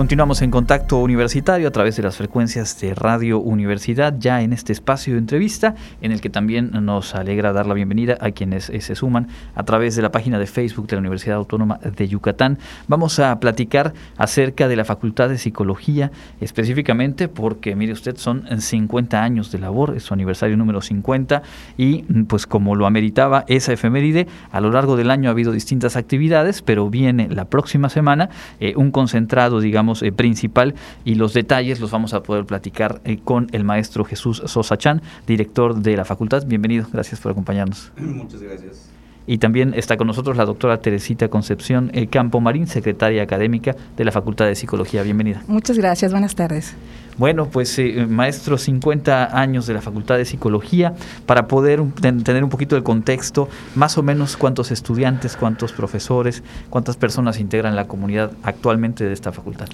[0.00, 4.72] Continuamos en contacto universitario a través de las frecuencias de Radio Universidad, ya en este
[4.72, 8.80] espacio de entrevista, en el que también nos alegra dar la bienvenida a quienes eh,
[8.80, 12.56] se suman a través de la página de Facebook de la Universidad Autónoma de Yucatán.
[12.88, 16.10] Vamos a platicar acerca de la Facultad de Psicología,
[16.40, 21.42] específicamente porque, mire usted, son 50 años de labor, es su aniversario número 50,
[21.76, 25.94] y pues como lo ameritaba esa efeméride, a lo largo del año ha habido distintas
[25.96, 28.30] actividades, pero viene la próxima semana
[28.60, 33.18] eh, un concentrado, digamos, eh, principal y los detalles los vamos a poder platicar eh,
[33.22, 36.44] con el maestro Jesús Sosa Chan, director de la facultad.
[36.46, 37.92] Bienvenido, gracias por acompañarnos.
[37.98, 38.90] Muchas gracias.
[39.26, 44.04] Y también está con nosotros la doctora Teresita Concepción eh, Campo Marín, secretaria académica de
[44.04, 45.02] la Facultad de Psicología.
[45.02, 45.42] Bienvenida.
[45.46, 46.74] Muchas gracias, buenas tardes.
[47.20, 50.94] Bueno, pues maestro, 50 años de la Facultad de Psicología,
[51.26, 56.96] para poder tener un poquito de contexto, más o menos cuántos estudiantes, cuántos profesores, cuántas
[56.96, 59.68] personas integran la comunidad actualmente de esta facultad.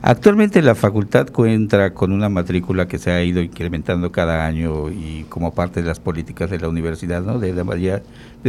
[0.00, 5.26] Actualmente la facultad cuenta con una matrícula que se ha ido incrementando cada año y
[5.28, 7.38] como parte de las políticas de la universidad, ¿no?
[7.38, 7.52] de,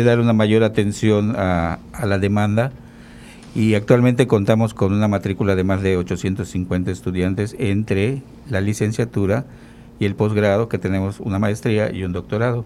[0.05, 2.71] dar una mayor atención a la demanda
[3.55, 9.45] y actualmente contamos con una matrícula de más de 850 estudiantes entre la licenciatura
[9.97, 12.65] y el posgrado, que tenemos una maestría y un doctorado.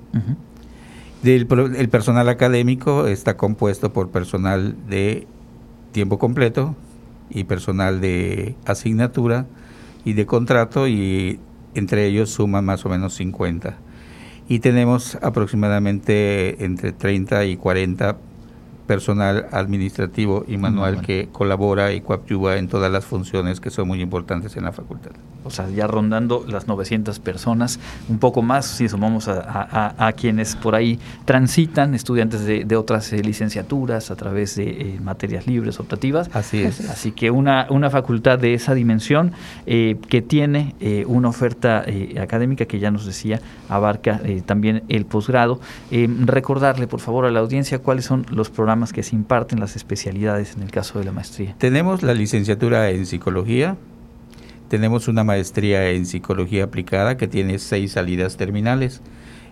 [1.21, 5.27] Del, el personal académico está compuesto por personal de
[5.91, 6.75] tiempo completo
[7.29, 9.45] y personal de asignatura
[10.05, 11.39] y de contrato y
[11.75, 13.77] entre ellos suman más o menos 50.
[14.47, 18.17] Y tenemos aproximadamente entre 30 y 40
[18.89, 24.01] personal administrativo y manual que colabora y coadyuva en todas las funciones que son muy
[24.01, 25.11] importantes en la facultad.
[25.49, 30.75] O sea, ya rondando las 900 personas, un poco más si sumamos a, quienes por
[30.75, 36.29] ahí transitan, estudiantes de, otras eh, licenciaturas a través de eh, materias libres optativas.
[36.33, 36.89] Así es.
[36.89, 39.31] Así que una, una facultad de esa dimensión
[39.65, 40.75] eh, que tiene
[41.07, 41.83] una oferta
[42.21, 45.59] académica que ya nos decía abarca también el posgrado.
[45.91, 50.55] recordarle, por favor, a la audiencia cuáles son los programas que se imparten, las especialidades
[50.55, 51.55] en el caso de la maestría?
[51.57, 53.77] Tenemos la licenciatura en psicología,
[54.69, 59.01] tenemos una maestría en psicología aplicada que tiene seis salidas terminales,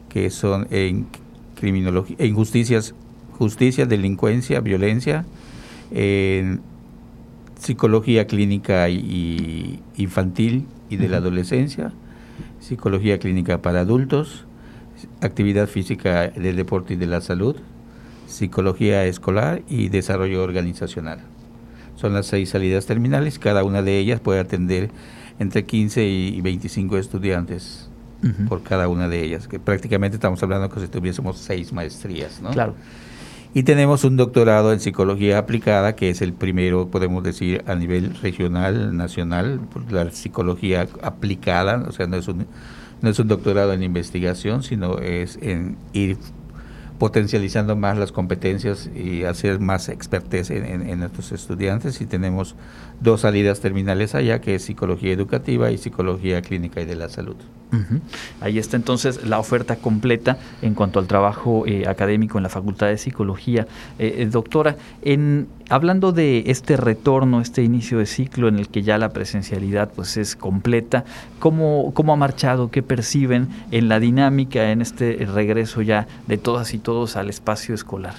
[0.10, 1.08] que son en
[1.56, 2.94] criminología, en justicias,
[3.38, 5.26] justicia, delincuencia, violencia,
[5.92, 6.62] en
[7.60, 11.92] psicología clínica y infantil y de la adolescencia,
[12.60, 14.46] psicología clínica para adultos,
[15.22, 17.56] actividad física del deporte y de la salud,
[18.28, 21.20] psicología escolar y desarrollo organizacional.
[21.98, 24.90] Son las seis salidas terminales, cada una de ellas puede atender
[25.40, 27.90] entre 15 y 25 estudiantes
[28.50, 32.50] por cada una de ellas, que prácticamente estamos hablando que si tuviésemos seis maestrías, ¿no?
[32.52, 32.74] Claro.
[33.54, 38.16] Y tenemos un doctorado en psicología aplicada, que es el primero, podemos decir, a nivel
[38.22, 42.46] regional, nacional, la psicología aplicada, o sea, no es un,
[43.02, 46.18] no es un doctorado en investigación, sino es en ir
[47.00, 52.56] potencializando más las competencias y hacer más expertez en, nuestros estudiantes y tenemos
[53.02, 57.36] dos salidas terminales allá que es psicología educativa y psicología clínica y de la salud.
[58.40, 62.88] Ahí está entonces la oferta completa en cuanto al trabajo eh, académico en la Facultad
[62.88, 63.68] de Psicología.
[64.00, 68.84] Eh, eh, doctora, en, hablando de este retorno, este inicio de ciclo en el que
[68.84, 71.04] ya la presencialidad pues es completa,
[71.40, 72.72] ¿cómo, cómo ha marchado?
[72.72, 77.76] ¿Qué perciben en la dinámica, en este regreso ya de todas y todos al espacio
[77.76, 78.16] escolar?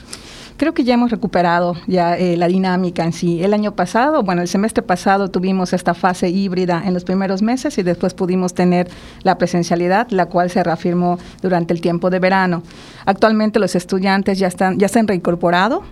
[0.59, 3.45] Creo que ya hemos recuperado ya eh, la dinámica en sí.
[3.45, 7.79] El año pasado, bueno, el semestre pasado tuvimos esta fase híbrida en los primeros meses
[7.79, 8.91] y después pudimos tener
[9.23, 12.65] la presencialidad, la cual se reafirmó durante el tiempo de verano.
[13.07, 15.85] Actualmente los estudiantes ya están ya se han reincorporado.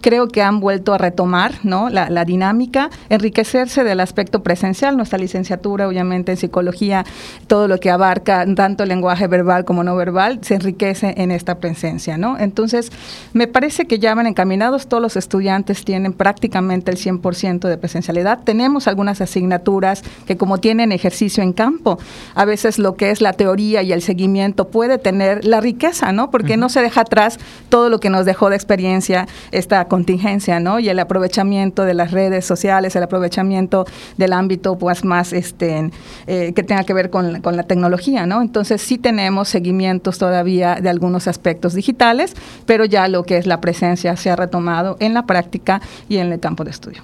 [0.00, 1.88] Creo que han vuelto a retomar, ¿no?
[1.88, 4.96] La, la dinámica, enriquecerse del aspecto presencial.
[4.96, 7.04] Nuestra licenciatura, obviamente, en psicología,
[7.48, 11.56] todo lo que abarca tanto el lenguaje verbal como no verbal, se enriquece en esta
[11.56, 12.38] presencia, ¿no?
[12.38, 12.92] Entonces,
[13.32, 18.40] me parece que ya van encaminados, todos los estudiantes tienen prácticamente el 100% de presencialidad.
[18.44, 21.98] Tenemos algunas asignaturas que como tienen ejercicio en campo,
[22.34, 26.30] a veces lo que es la teoría y el seguimiento puede tener la riqueza, ¿no?
[26.30, 27.38] Porque no se deja atrás
[27.68, 30.78] todo lo que nos dejó de experiencia esta contingencia, ¿no?
[30.78, 33.86] Y el aprovechamiento de las redes sociales, el aprovechamiento
[34.16, 35.90] del ámbito pues más este
[36.26, 38.42] eh, que tenga que ver con, con la tecnología, ¿no?
[38.42, 42.34] Entonces sí tenemos seguimientos todavía de algunos aspectos digitales,
[42.66, 46.32] pero ya lo que es la presencia se ha retomado en la práctica y en
[46.32, 47.02] el campo de estudio.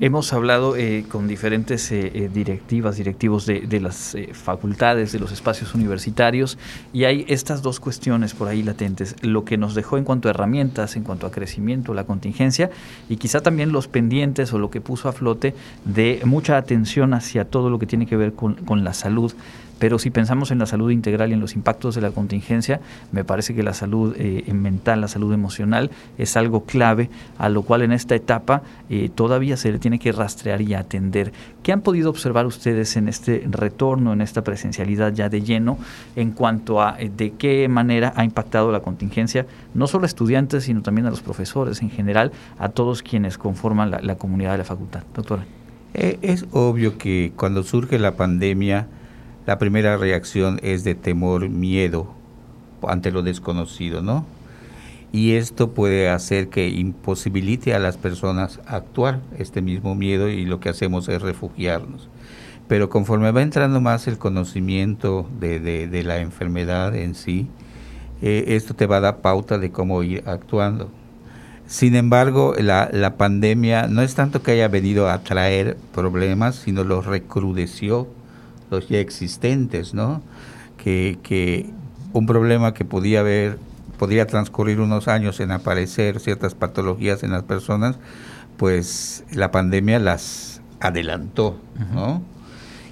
[0.00, 5.74] Hemos hablado eh, con diferentes eh, eh, directivas, directivos de, las facultades, de los espacios
[5.74, 6.58] universitarios,
[6.92, 10.30] y hay estas dos cuestiones por ahí latentes, lo que nos dejó en cuanto a
[10.30, 12.70] herramientas, en cuanto a crecimiento, la contingencia,
[13.08, 15.54] y quizá también los pendientes o lo que puso a flote
[15.84, 19.32] de mucha atención hacia todo lo que tiene que ver con la salud
[19.82, 22.80] pero si pensamos en la salud integral y en los impactos de la contingencia,
[23.10, 27.62] me parece que la salud eh, mental, la salud emocional es algo clave, a lo
[27.62, 31.32] cual en esta etapa eh, todavía se le tiene que rastrear y atender.
[31.64, 35.78] ¿Qué han podido observar ustedes en este retorno, en esta presencialidad ya de lleno,
[36.14, 40.62] en cuanto a eh, de qué manera ha impactado la contingencia, no solo a estudiantes,
[40.62, 42.30] sino también a los profesores en general,
[42.60, 45.02] a todos quienes conforman la, la comunidad de la facultad?
[45.12, 45.44] Doctora.
[45.92, 48.86] es obvio que cuando surge la pandemia,
[49.46, 52.14] la primera reacción es de temor, miedo
[52.88, 54.24] ante lo desconocido, ¿no?
[55.12, 60.58] Y esto puede hacer que imposibilite a las personas actuar este mismo miedo y lo
[60.58, 62.08] que hacemos es refugiarnos.
[62.66, 67.46] Pero conforme va entrando más el conocimiento de, la enfermedad en sí,
[68.22, 70.90] eh, esto te va a dar pauta de cómo ir actuando.
[71.66, 76.84] Sin embargo, la, la pandemia no es tanto que haya venido a traer problemas, sino
[76.84, 78.08] los recrudeció
[78.72, 80.22] los ya existentes, ¿no?
[80.76, 81.70] Que, que
[82.12, 83.58] un problema que podía haber,
[83.98, 87.96] podría transcurrir unos años en aparecer ciertas patologías en las personas,
[88.56, 91.58] pues la pandemia las adelantó,
[91.94, 92.22] ¿no?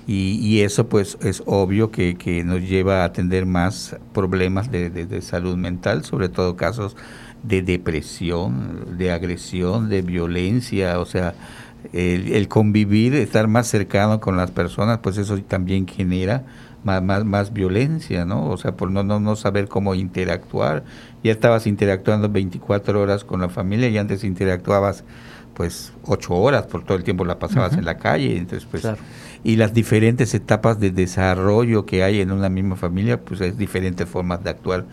[0.07, 5.23] Y, eso pues es obvio que, que, nos lleva a atender más problemas de, de,
[5.23, 6.97] salud mental, sobre todo casos
[7.45, 11.35] de depresión, de agresión, de violencia, o sea,
[11.93, 16.45] el, convivir, estar más cercano con las personas, pues eso también genera
[16.85, 18.49] más, más, más violencia, ¿no?
[18.49, 20.85] O sea, por no, no, no saber cómo interactuar.
[21.23, 25.05] Ya estabas interactuando 24 horas con la familia y antes interactuabas
[25.55, 28.87] pues 8 horas, por todo el tiempo la pasabas en la calle, entonces pues...
[29.43, 34.09] Y las diferentes etapas de desarrollo que hay en una misma familia, pues es diferentes
[34.09, 34.85] formas de actuar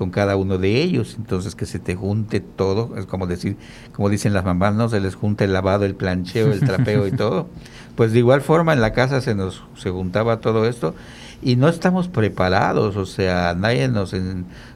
[0.00, 1.16] con cada uno de ellos.
[1.18, 3.58] Entonces que se te junte todo, es como decir,
[3.92, 7.12] como dicen las mamás, no se les junta el lavado, el plancheo, el trapeo y
[7.12, 7.48] todo.
[7.96, 10.94] Pues de igual forma en la casa se nos se juntaba todo esto
[11.42, 14.14] y no estamos preparados, o sea, nadie nos,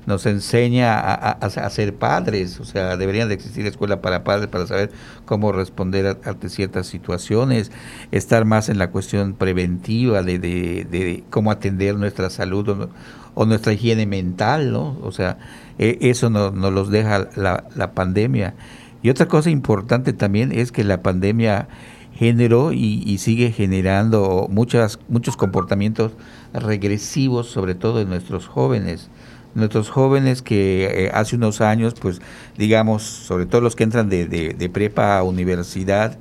[0.07, 4.67] nos enseña a, a, ser padres, o sea, deberían de existir escuela para padres para
[4.67, 4.91] saber
[5.27, 7.71] cómo responder ante ciertas situaciones,
[8.13, 12.89] estar más en la cuestión preventiva de, de, de cómo atender nuestra salud o,
[13.35, 14.97] o nuestra higiene mental, ¿no?
[15.03, 15.39] O sea,
[15.79, 18.55] e, eso nos no los deja la, la, pandemia.
[19.03, 21.69] Y otra cosa importante también es que la pandemia
[22.15, 26.13] generó y, y, sigue generando muchas, muchos comportamientos
[26.53, 29.11] regresivos, sobre todo en nuestros jóvenes.
[29.55, 32.21] Nuestros jóvenes que eh, hace unos años, pues
[32.57, 36.19] digamos, sobre todo los que entran de, de, de prepa a universidad,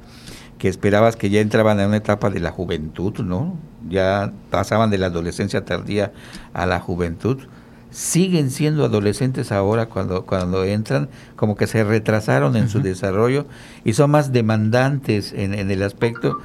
[0.64, 3.58] que esperabas que ya entraban en una etapa de la juventud, ¿no?
[3.90, 6.14] Ya pasaban de la adolescencia tardía
[6.54, 7.38] a la juventud.
[7.92, 13.46] Siguen siendo adolescentes ahora cuando, cuando entran, como que se retrasaron en su desarrollo
[13.84, 16.38] y son más demandantes en, en el aspecto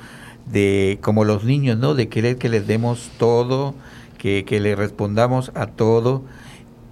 [0.50, 1.94] de, como los niños, ¿no?
[1.94, 3.76] De querer que les demos todo,
[4.18, 6.24] que, que le respondamos a todo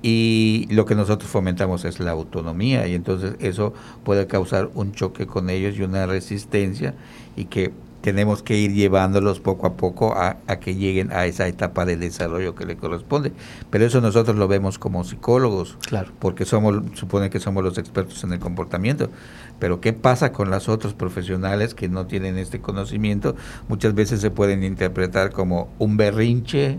[0.09, 3.75] y lo que nosotros fomentamos es la autonomía y entonces eso
[4.05, 6.95] puede causar un choque con ellos y una resistencia
[7.35, 7.73] y que
[8.03, 12.55] tenemos que ir llevándolos poco a poco a, que lleguen a esa etapa de desarrollo
[12.55, 13.33] que le corresponde.
[13.69, 16.13] Pero eso nosotros lo vemos como psicólogos, claro.
[16.21, 19.11] porque somos, supone que somos los expertos en el comportamiento.
[19.59, 23.35] Pero ¿qué pasa con los otros profesionales que no tienen este conocimiento?
[23.67, 26.79] Muchas veces se pueden interpretar como un berrinche,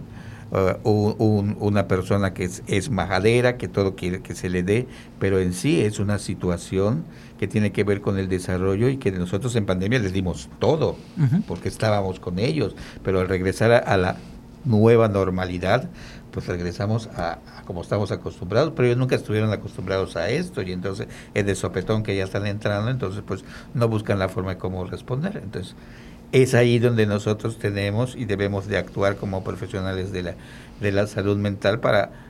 [0.51, 4.88] uh, una persona que es, majadera, que todo quiere que se le dé,
[5.20, 7.04] pero en sí es una situación
[7.39, 10.98] que tiene que ver con el desarrollo y que nosotros en pandemia les dimos todo,
[11.48, 14.18] porque estábamos con ellos, pero al regresar a, la
[14.66, 15.89] nueva normalidad,
[16.32, 21.08] pues regresamos a, como estamos acostumbrados, pero ellos nunca estuvieron acostumbrados a esto y entonces
[21.34, 24.86] es de sopetón que ya están entrando, entonces pues no buscan la forma de cómo
[24.86, 25.42] responder.
[25.44, 25.75] Entonces,
[26.31, 30.36] es ahí donde nosotros tenemos y debemos de actuar como profesionales de la,
[30.81, 32.26] de la salud mental para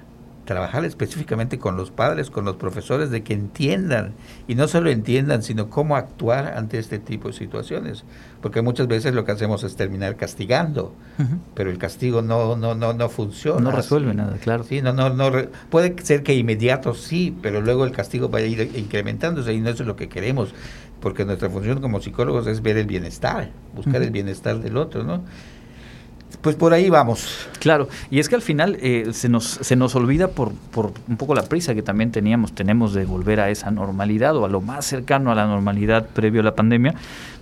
[0.47, 4.13] trabajar específicamente con los padres, con los profesores, de que entiendan,
[4.47, 8.05] y no solo entiendan, sino cómo actuar ante este tipo de situaciones.
[8.41, 10.95] Porque muchas veces lo que hacemos es terminar castigando,
[11.53, 13.59] pero el castigo no, no, no, no funciona.
[13.59, 14.63] No resuelve nada, claro.
[14.63, 15.31] Sí, no, no, no
[15.69, 19.69] puede ser que inmediato sí, pero luego el castigo vaya a ir incrementándose y no
[19.69, 20.53] es lo que queremos
[21.01, 25.23] porque nuestra función como psicólogos es ver el bienestar, buscar el bienestar del otro, ¿no?
[26.41, 27.47] Pues por ahí vamos.
[27.59, 31.17] Claro, y es que al final eh, se, nos, se nos olvida por, por un
[31.17, 34.61] poco la prisa que también teníamos, tenemos de volver a esa normalidad o a lo
[34.61, 36.95] más cercano a la normalidad previo a la pandemia,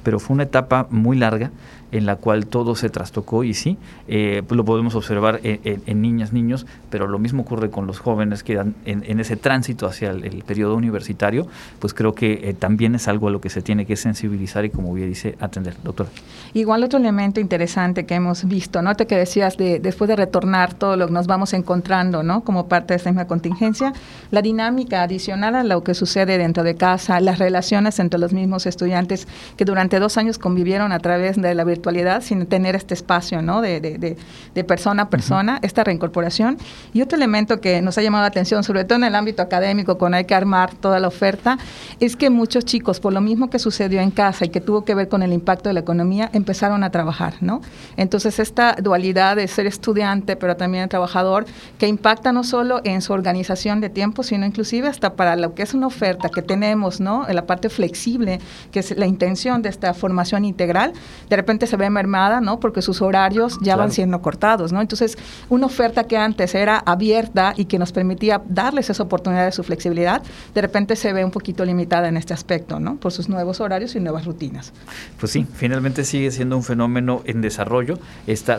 [0.03, 1.51] pero fue una etapa muy larga
[1.91, 3.77] en la cual todo se trastocó y sí,
[4.07, 8.43] eh, pues lo podemos observar en, niñas, niños, pero lo mismo ocurre con los jóvenes
[8.43, 11.47] que en, en ese tránsito hacia el, periodo universitario,
[11.79, 14.69] pues creo que eh, también es algo a lo que se tiene que sensibilizar y
[14.69, 15.75] como bien dice, atender.
[15.83, 16.09] Doctora.
[16.53, 18.95] Igual otro elemento interesante que hemos visto, ¿no?
[18.95, 22.41] Te que decías de después de retornar todo lo que nos vamos encontrando, ¿no?
[22.41, 23.93] Como parte de esta misma contingencia,
[24.31, 28.65] la dinámica adicional a lo que sucede dentro de casa, las relaciones entre los mismos
[28.65, 29.27] estudiantes
[29.57, 33.61] que durante dos años convivieron a través de la virtualidad sin tener este espacio, ¿no?
[33.61, 34.17] De, de,
[34.53, 36.57] de, persona a persona, esta reincorporación.
[36.93, 39.97] Y otro elemento que nos ha llamado la atención, sobre todo en el ámbito académico,
[39.97, 41.57] cuando hay que armar toda la oferta,
[41.99, 44.95] es que muchos chicos, por lo mismo que sucedió en casa y que tuvo que
[44.95, 47.61] ver con el impacto de la economía, empezaron a trabajar, ¿no?
[47.97, 51.45] Entonces, esta dualidad de ser estudiante, pero también trabajador,
[51.77, 55.63] que impacta no solo en su organización de tiempo, sino inclusive hasta para lo que
[55.63, 57.27] es una oferta que tenemos, ¿no?
[57.27, 58.39] En la parte flexible,
[58.71, 60.93] que es la intención de esta formación integral,
[61.29, 62.59] de repente se ve mermada, ¿no?
[62.59, 64.81] Porque sus horarios ya van siendo cortados, ¿no?
[64.81, 65.17] Entonces,
[65.49, 69.63] una oferta que antes era abierta y que nos permitía darles esa oportunidad de su
[69.63, 70.21] flexibilidad,
[70.53, 72.97] de repente se ve un poquito limitada en este aspecto, ¿no?
[72.97, 74.73] Por sus nuevos horarios y nuevas rutinas.
[75.19, 77.97] Pues sí, finalmente sigue siendo un fenómeno en desarrollo,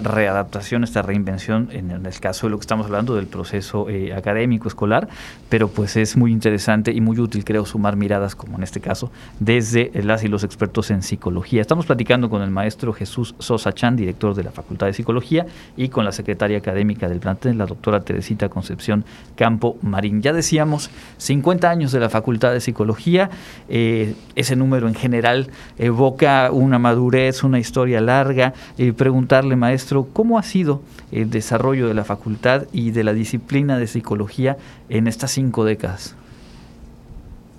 [0.00, 4.68] readaptación, esta reinvención, en el caso de lo que estamos hablando del proceso eh, académico
[4.68, 5.08] escolar,
[5.48, 9.10] pero pues es muy interesante y muy útil, creo, sumar miradas, como en este caso,
[9.38, 11.60] desde las y los expertos en psicología.
[11.60, 15.88] Estamos platicando con el maestro Jesús Sosa Chan, director de la Facultad de Psicología, y
[15.88, 20.22] con la secretaria académica del plantel, la doctora Teresita Concepción Campo Marín.
[20.22, 23.30] Ya decíamos, 50 años de la Facultad de Psicología,
[23.68, 28.52] eh, ese número en general evoca una madurez, una historia larga.
[28.78, 33.78] y preguntarle, maestro, ¿cómo ha sido el desarrollo de la facultad y de la disciplina
[33.78, 34.56] de psicología
[34.88, 36.14] en estas cinco décadas?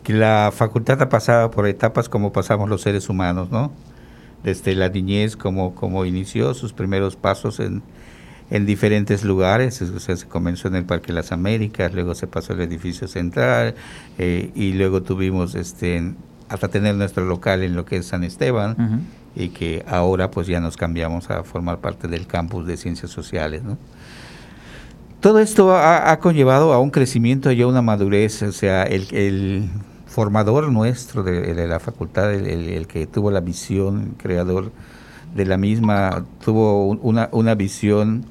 [0.08, 3.72] La facultad ha pasado por etapas como pasamos los seres humanos, ¿no?
[4.44, 7.82] Desde la niñez, como, como inició sus primeros pasos en,
[8.50, 12.28] en diferentes lugares, o sea, se comenzó en el Parque de las Américas, luego se
[12.28, 13.76] pasó al edificio central
[14.18, 16.14] eh, y luego tuvimos este
[16.50, 19.06] hasta tener nuestro local en lo que es San Esteban
[19.38, 23.64] y que ahora pues ya nos cambiamos a formar parte del campus de ciencias sociales,
[23.64, 23.78] ¿no?
[25.20, 29.70] Todo esto ha, conllevado a un crecimiento y a una madurez, o sea, el,
[30.06, 34.72] formador nuestro de, la facultad, el, el, que tuvo la visión, creador
[35.36, 38.26] de la misma, tuvo una, una visión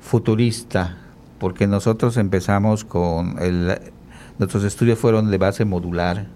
[0.00, 0.98] futurista,
[1.38, 3.78] porque nosotros empezamos con el,
[4.38, 6.26] nuestros estudios fueron de base modular,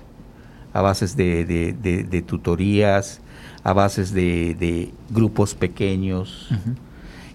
[0.73, 3.21] a bases de, tutorías,
[3.67, 6.49] a bases de, grupos pequeños.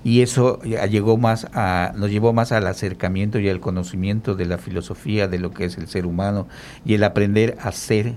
[0.02, 4.58] Y eso llegó más a, nos llevó más al acercamiento y al conocimiento de la
[4.58, 6.48] filosofía de lo que es el ser humano
[6.86, 8.16] y el aprender a ser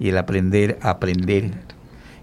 [0.00, 1.50] y el aprender a aprender.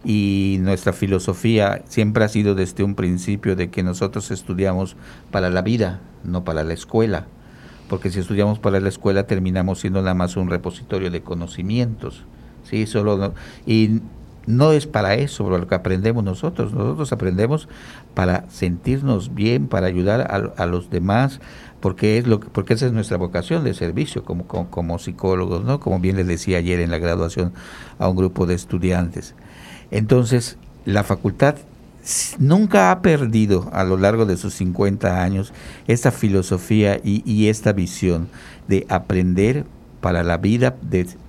[0.03, 4.95] Y nuestra filosofía siempre ha sido desde un principio de que nosotros estudiamos
[5.29, 7.27] para la vida, no para la escuela,
[7.87, 12.23] porque si estudiamos para la escuela terminamos siendo nada más un repositorio de conocimientos,
[12.63, 13.35] sí, solo
[13.67, 14.01] y
[14.49, 17.69] no es para eso lo que aprendemos nosotros, nosotros aprendemos
[18.15, 21.39] para sentirnos bien, para ayudar a, los demás,
[21.79, 25.79] porque es lo que, porque esa es nuestra vocación de servicio como, como, psicólogos, ¿no?
[25.79, 27.53] Como bien les decía ayer en la graduación
[27.99, 29.35] a un grupo de estudiantes.
[29.91, 31.55] Entonces, la facultad
[32.39, 35.53] nunca ha perdido a lo largo de sus 50 años
[35.87, 38.29] esta filosofía y, esta visión
[38.67, 39.65] de aprender
[40.01, 40.75] para la vida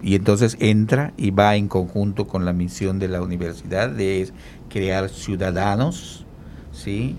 [0.02, 4.30] y entonces entra y va en conjunto con la misión de la universidad de
[4.68, 6.24] crear ciudadanos,
[6.72, 7.16] ¿sí?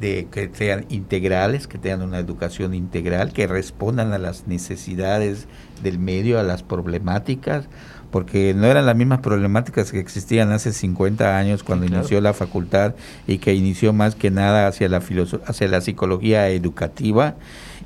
[0.00, 5.48] de que sean integrales, que tengan una educación integral, que respondan a las necesidades
[5.82, 7.68] del medio, a las problemáticas,
[8.10, 12.94] porque no eran las mismas problemáticas que existían hace 50 años cuando inició la facultad
[13.26, 15.02] y que inició más que nada hacia la,
[15.46, 17.36] hacia la psicología educativa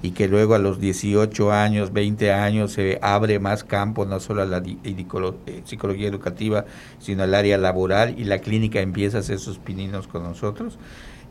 [0.02, 4.42] y que luego a los 18 años, 20 años se abre más campo, no solo
[4.42, 6.64] a la eh, psicología educativa,
[6.98, 10.78] sino al área laboral y la clínica empieza a hacer sus pininos con nosotros.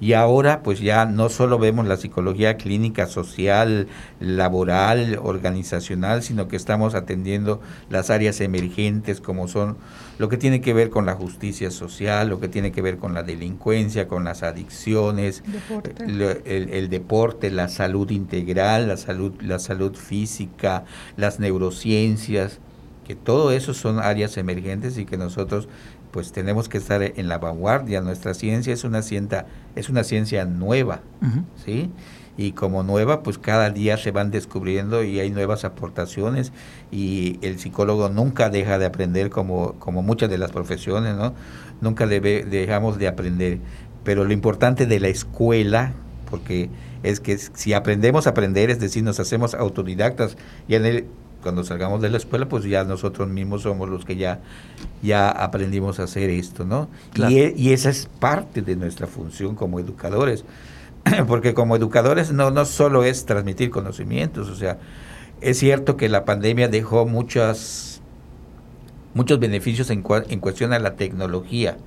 [0.01, 3.87] Y ahora pues ya no solo vemos la psicología clínica, social,
[4.19, 9.77] laboral, organizacional, sino que estamos atendiendo las áreas emergentes como son
[10.17, 13.13] lo que tiene que ver con la justicia social, lo que tiene que ver con
[13.13, 15.43] la delincuencia, con las adicciones,
[16.05, 20.83] El, deporte, la salud integral, la salud, la salud física,
[21.15, 22.59] las neurociencias,
[23.07, 25.67] que todo eso son áreas emergentes y que nosotros
[26.11, 28.01] pues tenemos que estar en la vanguardia.
[28.01, 31.01] Nuestra ciencia es una ciencia, es una ciencia nueva,
[31.63, 31.91] ¿sí?
[32.39, 36.53] y como nueva, pues cada día se van descubriendo y hay nuevas aportaciones
[36.89, 41.33] y el psicólogo nunca deja de aprender como, como muchas de las profesiones, ¿no?
[41.81, 43.59] Nunca debe, dejamos de aprender.
[44.05, 45.91] Pero lo importante de la escuela,
[46.29, 46.69] porque
[47.03, 50.37] es que si aprendemos a aprender, es decir, nos hacemos autodidactas,
[50.69, 51.05] y en el,
[51.41, 54.39] cuando salgamos de la escuela, pues ya nosotros mismos somos los que ya,
[55.01, 56.89] ya aprendimos a hacer esto, ¿no?
[57.15, 60.43] Y, e, y esa es parte de nuestra función como educadores
[61.27, 64.77] porque como educadores no, no solo es transmitir conocimientos, o sea,
[65.41, 68.01] es cierto que la pandemia dejó muchas,
[69.13, 71.77] muchos beneficios en, en cuestión a la tecnología,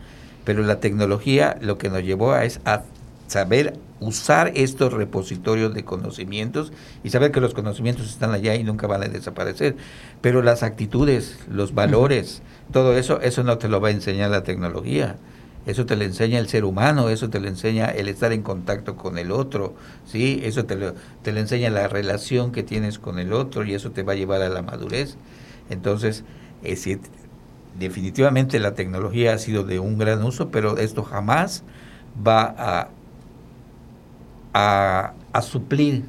[0.44, 2.82] pero la tecnología lo que nos llevó a es a
[3.26, 6.72] saber usar estos repositorios de conocimientos
[7.04, 9.76] y saber que los conocimientos están allá y nunca van a desaparecer.
[10.20, 12.42] Pero las actitudes, los valores,
[12.72, 15.16] todo eso, eso no te lo va a enseñar la tecnología.
[15.64, 18.96] Eso te lo enseña el ser humano, eso te lo enseña el estar en contacto
[18.96, 20.40] con el otro, ¿sí?
[20.42, 23.92] Eso te lo, te lo enseña la relación que tienes con el otro y eso
[23.92, 25.16] te va a llevar a la madurez.
[25.70, 26.24] Entonces,
[26.64, 26.88] es,
[27.78, 31.62] definitivamente la tecnología ha sido de un gran uso, pero esto jamás
[32.26, 32.88] va a,
[34.52, 36.04] a, a suplir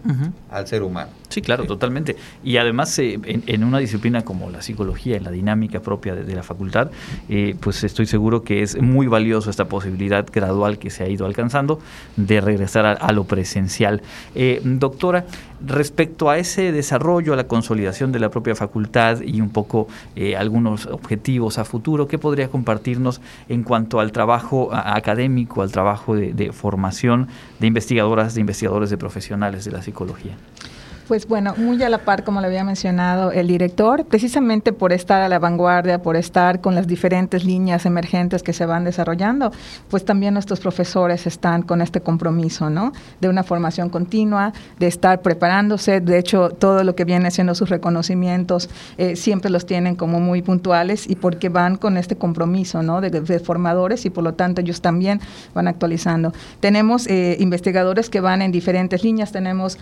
[0.51, 1.11] al ser humano.
[1.33, 2.15] Sí, claro, totalmente.
[2.43, 6.43] Y además, eh, en, una disciplina como la psicología, en la dinámica propia de, la
[6.43, 6.91] facultad,
[7.27, 11.25] eh, pues estoy seguro que es muy valioso esta posibilidad gradual que se ha ido
[11.25, 11.79] alcanzando
[12.17, 14.03] de regresar a, lo presencial.
[14.35, 15.25] Eh, doctora,
[15.65, 19.87] respecto a ese desarrollo, a la consolidación de la propia facultad y un poco
[20.37, 26.31] algunos objetivos a futuro, ¿qué podría compartirnos en cuanto al trabajo académico, al trabajo de,
[26.31, 27.27] de formación
[27.59, 30.37] de investigadoras, de investigadores, de profesionales de la psicología?
[31.07, 35.21] Pues bueno, muy a la par, como le había mencionado el director, precisamente por estar
[35.21, 39.51] a la vanguardia, por estar con las diferentes líneas emergentes que se van desarrollando,
[39.89, 42.93] pues también nuestros profesores están con este compromiso, ¿no?
[43.19, 45.99] De una formación continua, de estar preparándose.
[45.99, 50.41] De hecho, todo lo que viene siendo sus reconocimientos eh, siempre los tienen como muy
[50.41, 53.01] puntuales y porque van con este compromiso, ¿no?
[53.01, 55.19] De, formadores y por lo tanto ellos también
[55.53, 56.31] van actualizando.
[56.61, 59.77] Tenemos eh, investigadores que van en diferentes líneas, tenemos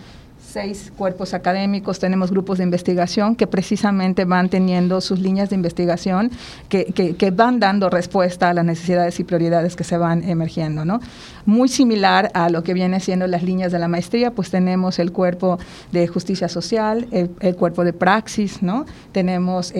[0.52, 6.30] seis cuerpos académicos, tenemos grupos de investigación que precisamente van teniendo sus líneas de investigación
[6.68, 10.84] que, que, van dando respuesta a las necesidades y prioridades que se van emergiendo.
[10.84, 11.00] ¿no?
[11.46, 15.10] Muy similar a lo que viene siendo las líneas de la maestría, pues tenemos el
[15.10, 15.58] cuerpo
[15.90, 18.84] de justicia social, el, cuerpo de praxis, ¿no?
[19.12, 19.72] tenemos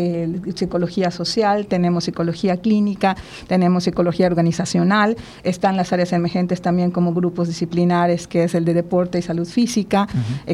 [0.54, 3.14] psicología social, tenemos psicología clínica,
[3.46, 8.72] tenemos psicología organizacional, están las áreas emergentes también como grupos disciplinares, que es el de
[8.72, 10.08] deporte y salud física,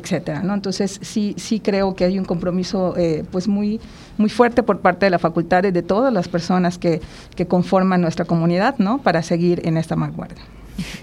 [0.08, 0.54] etcétera, ¿no?
[0.54, 3.78] Entonces sí, sí creo que hay un compromiso eh, pues muy,
[4.16, 7.00] muy fuerte por parte de la facultad y de todas las personas que,
[7.36, 8.98] que conforman nuestra comunidad, ¿no?
[8.98, 10.42] Para seguir en esta vanguardia.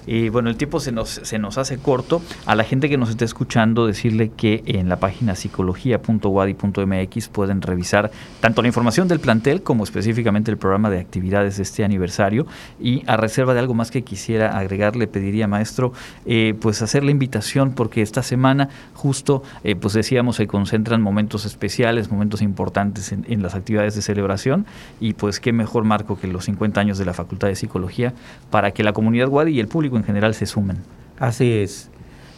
[0.08, 2.22] Y bueno, el tiempo se nos, se nos hace corto.
[2.46, 8.12] A la gente que nos esté escuchando, decirle que en la página psicología.wadi.mx pueden revisar
[8.40, 12.46] tanto la información del plantel como específicamente el programa de actividades de este aniversario.
[12.80, 15.94] Y a reserva de algo más que quisiera agregar, le pediría, maestro,
[16.26, 21.46] eh, pues hacer la invitación porque esta semana justo, eh, pues decíamos, se concentran momentos
[21.46, 24.66] especiales, momentos importantes en, en las actividades de celebración
[25.00, 28.14] y pues qué mejor marco que los 50 años de la Facultad de Psicología
[28.50, 30.78] para que la comunidad Wadi y el público en general se sumen.
[31.20, 31.90] Así es.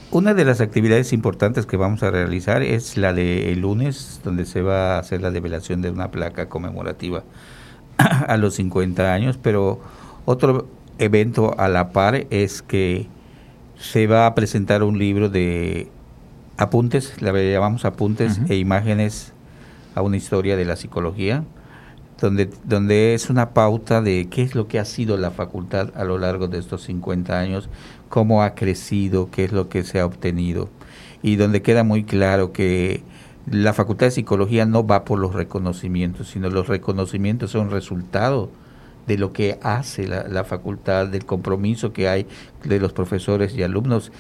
[0.09, 4.45] Una de las actividades importantes que vamos a realizar es la de el lunes, donde
[4.45, 7.23] se va a hacer la develación de una placa conmemorativa
[7.97, 9.81] a los 50 años, pero
[10.25, 13.07] otro evento a la par es que
[13.77, 15.89] se va a presentar un libro de
[16.57, 19.33] apuntes, le llamamos apuntes e imágenes
[19.93, 21.43] a una historia de la psicología,
[22.19, 26.03] donde, donde es una pauta de qué es lo que ha sido la facultad a
[26.03, 27.69] lo largo de estos 50 años,
[28.10, 30.69] cómo ha crecido, qué es lo que se ha obtenido,
[31.21, 33.03] y donde queda muy claro que
[33.49, 38.49] la facultad de psicología no va por los reconocimientos, sino los reconocimientos son resultado
[39.06, 42.27] de lo que hace la, la facultad, del compromiso que hay
[42.65, 44.12] de los profesores y alumnos,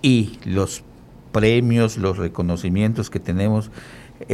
[0.00, 0.84] y los
[1.32, 3.70] premios, los reconocimientos que tenemos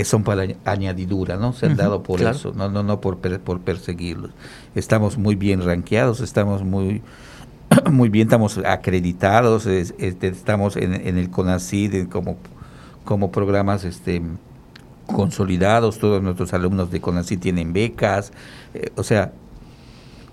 [0.05, 1.53] son para añadidura, ¿no?
[1.53, 4.31] Se han dado por eso, no, no, no por, por perseguirlos.
[4.75, 7.03] Estamos muy bien ranqueados, estamos muy,
[7.91, 12.37] muy bien, estamos acreditados, este, estamos en, el CONACID como,
[13.05, 14.23] como programas este,
[15.07, 18.33] consolidados, todos nuestros alumnos de CONACID tienen becas,
[18.75, 19.33] eh, o sea,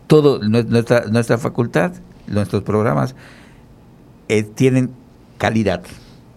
[0.08, 1.94] todo nuestra, nuestra facultad,
[2.28, 3.16] nuestros programas
[4.28, 4.92] eh, tienen
[5.38, 5.84] calidad.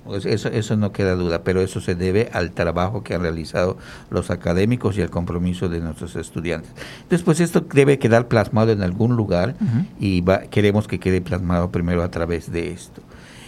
[0.05, 3.79] Pues eso, eso no queda duda, pero eso se debe al trabajo que han realizado
[4.11, 6.71] los académicos y al compromiso de nuestros estudiantes.
[7.09, 9.55] Después esto debe quedar plasmado en algún lugar
[9.99, 13.01] y queremos que quede plasmado primero a través de esto.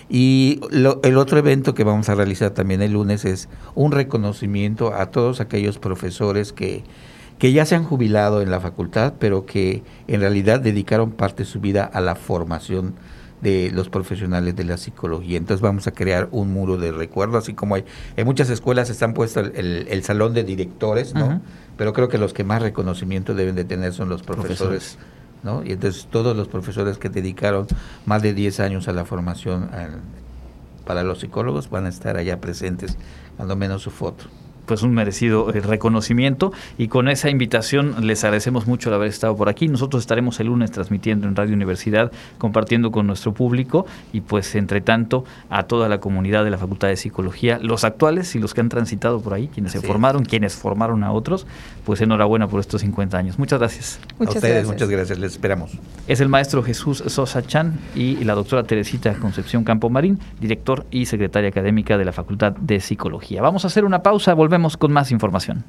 [0.09, 5.07] Y el otro evento que vamos a realizar también el lunes es un reconocimiento a
[5.11, 6.85] todos aquellos profesores que,
[7.38, 11.49] que ya se han jubilado en la facultad, pero que en realidad dedicaron parte de
[11.49, 12.95] su vida a la formación
[13.40, 15.37] de los profesionales de la psicología.
[15.37, 17.85] Entonces vamos a crear un muro de recuerdo, así como hay
[18.16, 21.40] en muchas escuelas están puestos el, salón de directores, ¿no?
[21.77, 24.99] Pero creo que los que más reconocimiento deben de tener son los profesores,
[25.42, 25.62] ¿no?
[25.64, 27.66] Y entonces todos los profesores que dedicaron
[28.07, 29.70] más de 10 años a la formación
[30.87, 32.96] para los psicólogos van a estar allá presentes,
[33.37, 34.25] cuando menos su foto
[34.67, 39.37] pues un merecido eh, reconocimiento y con esa invitación les agradecemos mucho el haber estado
[39.37, 39.69] por aquí.
[39.69, 44.81] Nosotros estaremos el lunes transmitiendo en Radio Universidad, compartiendo con nuestro público y pues entre
[44.81, 48.61] tanto a toda la comunidad de la Facultad de Psicología, los actuales y los que
[48.61, 51.47] han transitado por ahí, quienes se formaron, quienes formaron a otros,
[51.85, 53.39] pues enhorabuena por estos 50 años.
[53.39, 54.01] Muchas gracias.
[54.19, 55.73] Muchas a ustedes, muchas gracias, les esperamos.
[56.09, 61.07] Es el maestro Jesús Sosa Chan y la doctora Teresita Concepción Campo Marín, director y
[61.07, 63.43] secretaria académica de la Facultad de Psicología.
[63.43, 65.64] Vamos a hacer una pausa, volvemos con más información.